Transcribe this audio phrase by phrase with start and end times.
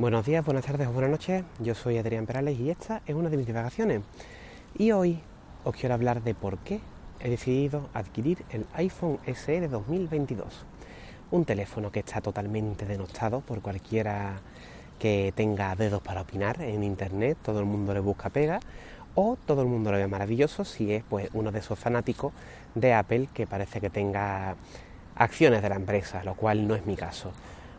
[0.00, 1.44] Buenos días, buenas tardes o buenas noches.
[1.58, 4.00] Yo soy Adrián Perales y esta es una de mis divagaciones.
[4.78, 5.20] Y hoy
[5.62, 6.80] os quiero hablar de por qué
[7.20, 10.64] he decidido adquirir el iPhone SE de 2022.
[11.32, 14.40] Un teléfono que está totalmente denostado por cualquiera
[14.98, 18.58] que tenga dedos para opinar en internet, todo el mundo le busca pega
[19.14, 22.32] o todo el mundo lo ve maravilloso si es pues uno de esos fanáticos
[22.74, 24.56] de Apple que parece que tenga
[25.14, 27.34] acciones de la empresa, lo cual no es mi caso.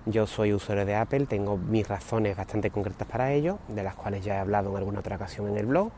[0.08, 4.24] Yo soy usuario de Apple, tengo mis razones bastante concretas para ello, de las cuales
[4.24, 5.92] ya he hablado en alguna otra ocasión en el blog,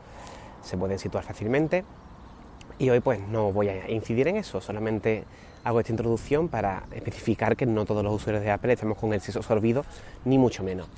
[0.62, 1.84] se pueden situar fácilmente.
[2.78, 5.24] Y hoy pues no voy a incidir en eso, solamente
[5.64, 9.22] hago esta introducción para especificar que no todos los usuarios de Apple estamos con el
[9.22, 9.86] seso sorbido,
[10.26, 10.88] ni mucho menos.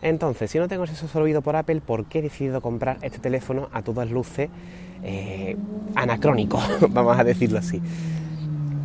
[0.00, 3.18] Entonces, si no tengo el seso sorbido por Apple, ¿por qué he decidido comprar este
[3.18, 4.48] teléfono a todas luces
[5.02, 5.56] eh,
[5.94, 7.82] anacrónico, vamos a decirlo así?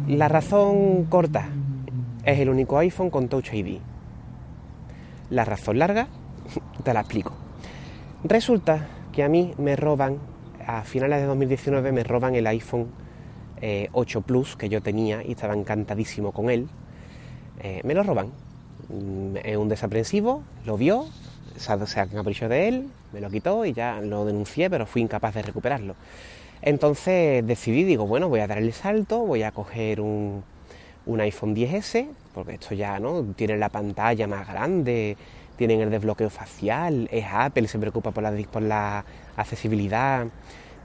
[0.07, 1.47] La razón corta,
[2.25, 3.79] es el único iPhone con Touch ID.
[5.29, 6.07] La razón larga,
[6.83, 7.33] te la explico.
[8.23, 10.17] Resulta que a mí me roban,
[10.65, 12.87] a finales de 2019 me roban el iPhone
[13.91, 16.67] 8 eh, Plus que yo tenía y estaba encantadísimo con él.
[17.61, 18.27] Eh, me lo roban.
[18.89, 21.05] Mm, es un desaprensivo, lo vio,
[21.57, 25.43] se capricho de él, me lo quitó y ya lo denuncié, pero fui incapaz de
[25.43, 25.95] recuperarlo.
[26.61, 30.43] Entonces decidí, digo, bueno, voy a dar el salto, voy a coger un,
[31.05, 35.17] un iPhone 10S, porque esto ya no tiene la pantalla más grande,
[35.57, 40.27] tienen el desbloqueo facial, es Apple, se preocupa por la, por la accesibilidad,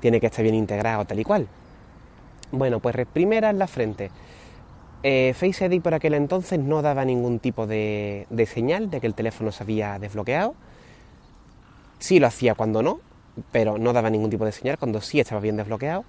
[0.00, 1.48] tiene que estar bien integrado, tal y cual.
[2.53, 4.11] Bueno, pues primera en la frente.
[5.03, 9.06] Eh, Face ID por aquel entonces no daba ningún tipo de, de señal de que
[9.06, 10.55] el teléfono se había desbloqueado.
[11.98, 13.00] Sí lo hacía cuando no,
[13.53, 16.05] pero no daba ningún tipo de señal cuando sí estaba bien desbloqueado.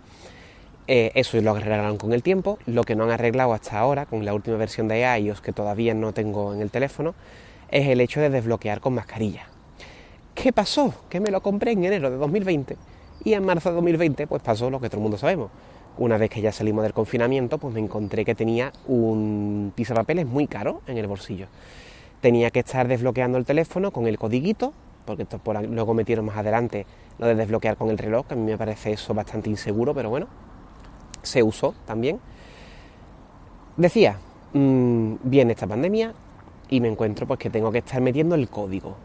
[0.88, 2.60] Eh, eso lo arreglaron con el tiempo.
[2.66, 5.94] Lo que no han arreglado hasta ahora, con la última versión de iOS que todavía
[5.94, 7.14] no tengo en el teléfono,
[7.70, 9.48] es el hecho de desbloquear con mascarilla.
[10.34, 10.94] ¿Qué pasó?
[11.10, 12.78] Que me lo compré en enero de 2020
[13.26, 15.50] y en marzo de 2020 pues pasó lo que todo el mundo sabemos.
[15.98, 20.48] Una vez que ya salimos del confinamiento, pues me encontré que tenía un pisapapeles muy
[20.48, 21.48] caro en el bolsillo.
[22.22, 24.74] Tenía que estar desbloqueando el teléfono con el codiguito,
[25.06, 26.86] porque esto luego metieron más adelante
[27.18, 30.12] lo de desbloquear con el reloj, que a mí me parece eso bastante inseguro, pero
[30.12, 30.28] bueno,
[31.24, 32.20] se usó también.
[33.76, 34.18] Decía,
[34.54, 36.14] mm, viene esta pandemia
[36.70, 38.96] y me encuentro pues que tengo que estar metiendo el código.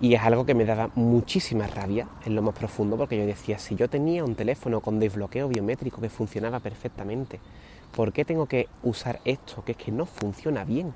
[0.00, 3.58] Y es algo que me daba muchísima rabia en lo más profundo, porque yo decía,
[3.58, 7.38] si yo tenía un teléfono con desbloqueo biométrico que funcionaba perfectamente,
[7.94, 10.94] ¿por qué tengo que usar esto que es que no funciona bien?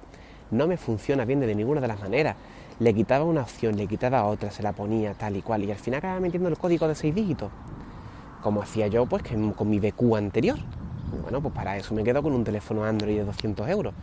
[0.51, 2.37] No me funciona bien de ninguna de las maneras.
[2.79, 5.79] Le quitaba una opción, le quitaba otra, se la ponía tal y cual, y al
[5.79, 7.51] final acababa metiendo el código de seis dígitos
[8.45, 10.59] como hacía yo pues que con mi BQ anterior.
[11.23, 13.95] bueno, pues para eso me quedo con un teléfono Android de 200 euros.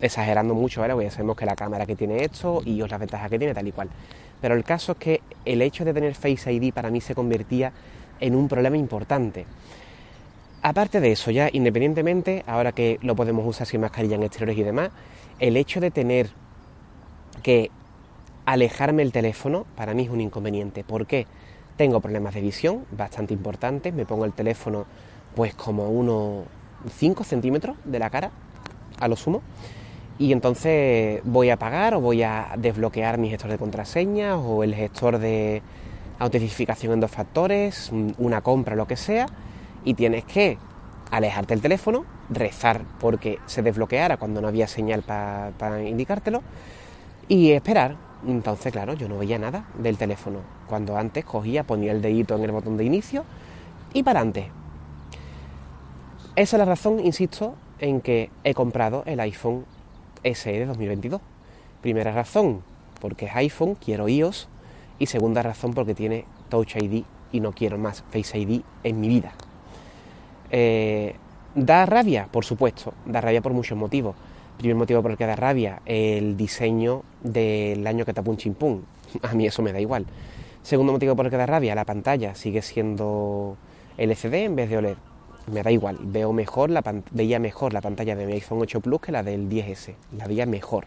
[0.00, 0.94] Exagerando mucho, ¿vale?
[0.94, 3.66] Porque ya sabemos que la cámara que tiene esto y las ventajas que tiene tal
[3.66, 3.90] y cual.
[4.40, 7.72] Pero el caso es que el hecho de tener Face ID para mí se convertía
[8.20, 9.46] en un problema importante.
[10.62, 14.62] Aparte de eso, ya independientemente, ahora que lo podemos usar sin mascarilla en exteriores y
[14.62, 14.90] demás,
[15.40, 16.30] el hecho de tener
[17.42, 17.72] que
[18.46, 20.84] alejarme el teléfono para mí es un inconveniente.
[20.84, 21.26] ¿Por qué?
[21.82, 24.86] Tengo problemas de visión bastante importantes, me pongo el teléfono
[25.34, 26.44] pues como unos
[26.88, 28.30] 5 centímetros de la cara,
[29.00, 29.42] a lo sumo,
[30.16, 34.76] y entonces voy a pagar o voy a desbloquear mi gestor de contraseñas o el
[34.76, 35.60] gestor de
[36.20, 39.26] autentificación en dos factores, una compra, lo que sea,
[39.84, 40.58] y tienes que
[41.10, 46.42] alejarte el teléfono, rezar porque se desbloqueara cuando no había señal para indicártelo
[47.26, 47.96] y esperar
[48.26, 50.38] entonces, claro, yo no veía nada del teléfono.
[50.68, 53.24] Cuando antes cogía, ponía el dedito en el botón de inicio
[53.92, 54.50] y para adelante.
[56.36, 59.66] Esa es la razón, insisto, en que he comprado el iPhone
[60.22, 61.20] SE de 2022.
[61.80, 62.62] Primera razón,
[63.00, 64.48] porque es iPhone, quiero iOS.
[64.98, 69.08] Y segunda razón, porque tiene Touch ID y no quiero más Face ID en mi
[69.08, 69.32] vida.
[70.50, 71.16] Eh,
[71.54, 72.28] ¿Da rabia?
[72.30, 74.14] Por supuesto, da rabia por muchos motivos.
[74.62, 78.84] Primer motivo por el que da rabia, el diseño del año que tapó un chimpún.
[79.22, 80.06] A mí eso me da igual.
[80.62, 83.56] Segundo motivo por el que da rabia, la pantalla sigue siendo
[83.98, 84.96] LCD en vez de OLED.
[85.52, 89.00] Me da igual, veo mejor la veía mejor la pantalla de mi iPhone 8 Plus
[89.00, 89.96] que la del 10S.
[90.16, 90.86] La veía mejor.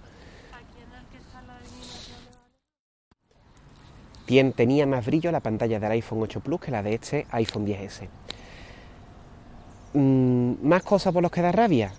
[4.55, 8.07] tenía más brillo la pantalla del iPhone 8 Plus que la de este iPhone 10S.
[9.95, 11.91] Mm, ¿Más cosas por los que da rabia?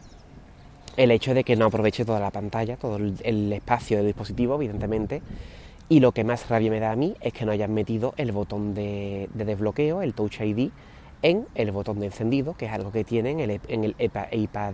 [0.97, 5.23] El hecho de que no aproveche toda la pantalla, todo el espacio del dispositivo, evidentemente.
[5.89, 8.33] Y lo que más rabia me da a mí es que no hayan metido el
[8.33, 10.71] botón de, desbloqueo, el Touch ID,
[11.23, 13.51] en el botón de encendido, que es algo que tienen en
[13.85, 14.73] el, iPad,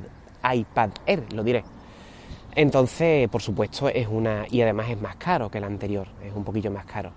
[0.54, 1.64] iPad Air, lo diré.
[2.54, 4.46] Entonces, por supuesto, es una.
[4.50, 7.12] y además es más caro que el anterior, es un poquillo más caro.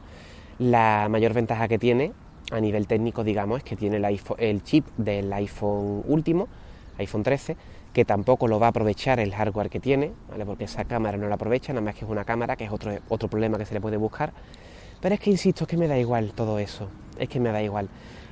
[0.59, 2.11] La mayor ventaja que tiene,
[2.51, 6.49] a nivel técnico, digamos, es que tiene el, el chip del iPhone último,
[6.97, 7.55] iPhone 13,
[7.95, 10.45] que tampoco lo va a aprovechar el hardware que tiene, ¿vale?
[10.45, 12.91] porque esa cámara no la aprovecha, nada más que es una cámara, que es otro,
[13.07, 14.33] otro problema que se le puede buscar.
[14.99, 17.63] Pero es que insisto, es que me da igual todo eso, es que me da
[17.63, 17.87] igual.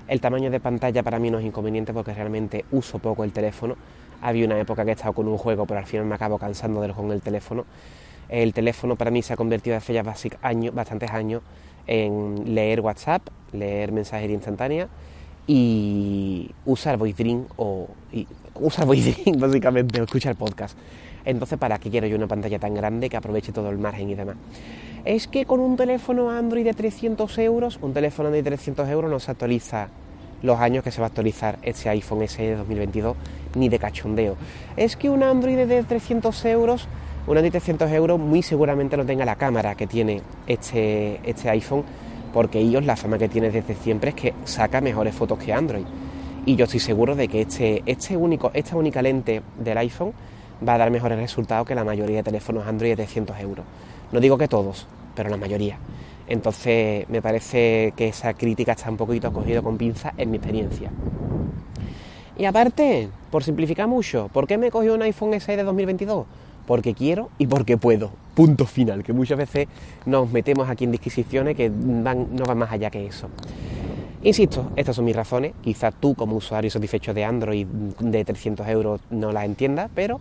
[0.10, 3.78] El tamaño de pantalla para mí no es inconveniente porque realmente uso poco el teléfono
[4.22, 6.82] había una época que he estado con un juego, pero al final me acabo cansando
[6.82, 7.66] de con el teléfono.
[8.28, 10.04] El teléfono para mí se ha convertido hace ya
[10.42, 11.42] años, bastantes años
[11.88, 13.22] en leer WhatsApp,
[13.54, 14.90] leer mensajería instantánea
[15.48, 17.88] y usar Voice Dream o
[18.56, 20.78] usar Voice básicamente o escuchar podcast.
[21.26, 24.16] Entonces, ¿para qué quiero yo una pantalla tan grande que aproveche todo el margen y
[24.16, 24.36] demás?
[25.06, 29.20] Es que con un teléfono Android de 300 euros, un teléfono de 300 euros no
[29.20, 29.90] se actualiza
[30.42, 33.16] los años que se va a actualizar este iPhone SE de 2022,
[33.56, 34.36] ni de cachondeo.
[34.76, 36.88] Es que un Android de 300 euros,
[37.26, 41.50] un Android de 300 euros muy seguramente no tenga la cámara que tiene este, este
[41.50, 41.84] iPhone,
[42.34, 45.86] porque ellos la fama que tiene desde siempre es que saca mejores fotos que Android.
[46.46, 50.12] Y yo estoy seguro de que este, este único, esta única lente del iPhone
[50.68, 53.66] va a dar mejores resultados que la mayoría de teléfonos Android de 300 euros.
[54.12, 55.78] No digo que todos, pero la mayoría.
[56.28, 60.92] Entonces me parece que esa crítica está un poquito cogido con pinza en mi experiencia.
[62.38, 66.26] Y aparte, por simplificar mucho, ¿por qué me he cogido un iPhone SE de 2022?
[66.66, 68.23] Porque quiero y porque puedo.
[68.36, 69.68] Punto final, que muchas veces
[70.06, 73.30] nos metemos aquí en disquisiciones que no van más allá que eso.
[74.24, 75.54] Insisto, estas son mis razones.
[75.62, 80.20] Quizás tú, como usuario satisfecho de Android de 300 euros, no las entiendas, pero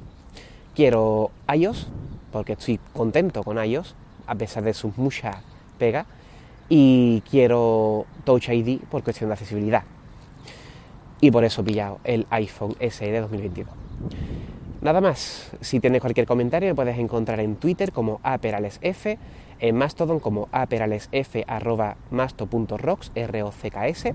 [0.74, 1.88] quiero iOS,
[2.32, 3.94] porque estoy contento con iOS,
[4.26, 5.36] a pesar de sus muchas
[5.78, 6.06] pega
[6.68, 9.84] y quiero Touch ID por cuestión de accesibilidad.
[11.20, 13.68] Y por eso he pillado el iPhone SE de 2022.
[14.82, 19.06] Nada más, si tienes cualquier comentario me puedes encontrar en Twitter como aperalesf,
[19.60, 24.14] en Mastodon como aperalesf arroba r o c s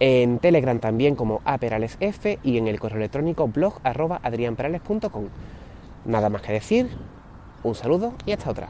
[0.00, 5.28] en Telegram también como aperalesf y en el correo electrónico blog arroba adrianperales.com.
[6.04, 6.90] Nada más que decir,
[7.62, 8.68] un saludo y hasta otra.